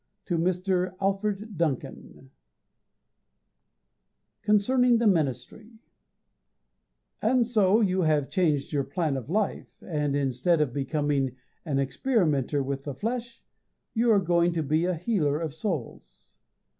To 0.25 0.39
Mr. 0.39 0.95
Alfred 0.99 1.59
Duncan 1.59 2.31
Concerning 4.41 4.97
the 4.97 5.05
Ministry 5.05 5.73
And 7.21 7.45
so 7.45 7.81
you 7.81 8.01
have 8.01 8.31
changed 8.31 8.73
your 8.73 8.83
plan 8.83 9.15
of 9.15 9.29
life 9.29 9.77
and, 9.85 10.15
instead 10.15 10.59
of 10.59 10.73
becoming 10.73 11.35
an 11.65 11.77
experimenter 11.77 12.63
with 12.63 12.83
the 12.83 12.95
flesh, 12.95 13.43
are 13.95 14.17
going 14.19 14.51
to 14.53 14.63
be 14.63 14.85
a 14.85 14.95
healer 14.95 15.39
of 15.39 15.53
souls. 15.53 16.35